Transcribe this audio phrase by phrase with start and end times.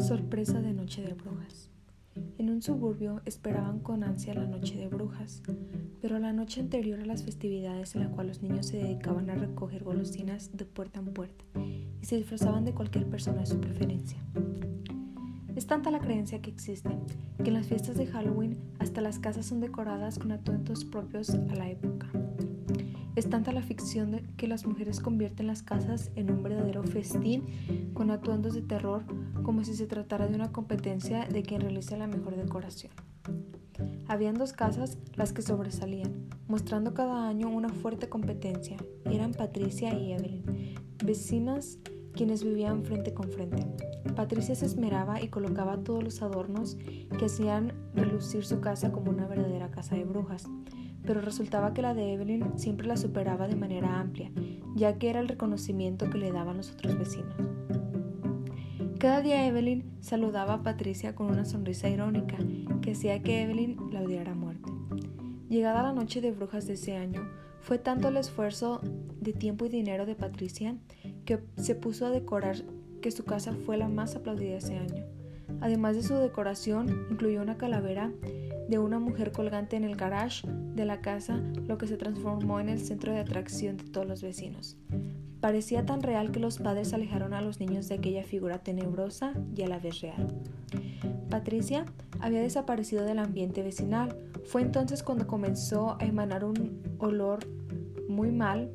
[0.00, 1.68] Sorpresa de Noche de Brujas.
[2.38, 5.42] En un suburbio esperaban con ansia la Noche de Brujas,
[6.00, 9.34] pero la noche anterior a las festividades en la cual los niños se dedicaban a
[9.34, 14.18] recoger golosinas de puerta en puerta y se disfrazaban de cualquier persona de su preferencia.
[15.54, 16.90] Es tanta la creencia que existe
[17.36, 21.54] que en las fiestas de Halloween hasta las casas son decoradas con atuendos propios a
[21.54, 22.08] la época.
[23.16, 28.10] Es tanta la ficción que las mujeres convierten las casas en un verdadero festín con
[28.10, 29.04] atuendos de terror
[29.42, 32.92] como si se tratara de una competencia de quien realice la mejor decoración.
[34.06, 38.76] Habían dos casas las que sobresalían, mostrando cada año una fuerte competencia.
[39.04, 40.44] Eran Patricia y Evelyn,
[41.04, 41.78] vecinas
[42.12, 43.66] quienes vivían frente con frente.
[44.14, 46.76] Patricia se esmeraba y colocaba todos los adornos
[47.18, 50.48] que hacían relucir su casa como una verdadera casa de brujas
[51.04, 54.30] pero resultaba que la de Evelyn siempre la superaba de manera amplia,
[54.74, 57.34] ya que era el reconocimiento que le daban los otros vecinos.
[58.98, 62.36] Cada día Evelyn saludaba a Patricia con una sonrisa irónica
[62.82, 64.70] que hacía que Evelyn la odiara a muerte.
[65.48, 67.22] Llegada la noche de brujas de ese año,
[67.60, 68.80] fue tanto el esfuerzo
[69.20, 70.76] de tiempo y dinero de Patricia
[71.24, 72.56] que se puso a decorar
[73.00, 75.04] que su casa fue la más aplaudida ese año.
[75.60, 78.12] Además de su decoración, incluyó una calavera
[78.68, 82.68] de una mujer colgante en el garage de la casa, lo que se transformó en
[82.68, 84.76] el centro de atracción de todos los vecinos.
[85.40, 89.62] Parecía tan real que los padres alejaron a los niños de aquella figura tenebrosa y
[89.62, 90.28] a la vez real.
[91.30, 91.86] Patricia
[92.20, 94.16] había desaparecido del ambiente vecinal.
[94.44, 97.40] Fue entonces cuando comenzó a emanar un olor
[98.08, 98.70] muy mal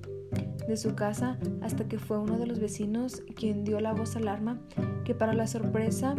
[0.68, 4.60] de su casa hasta que fue uno de los vecinos quien dio la voz alarma
[5.04, 6.16] que para la sorpresa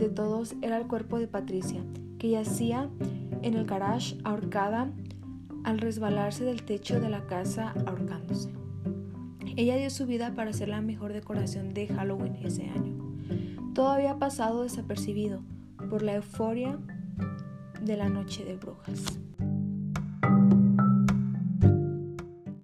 [0.00, 1.84] de todos era el cuerpo de Patricia,
[2.18, 2.88] que yacía
[3.42, 4.90] en el garage ahorcada
[5.62, 8.50] al resbalarse del techo de la casa ahorcándose.
[9.56, 12.96] Ella dio su vida para hacer la mejor decoración de Halloween ese año.
[13.74, 15.42] Todo había pasado desapercibido
[15.90, 16.78] por la euforia
[17.82, 19.18] de la noche de brujas.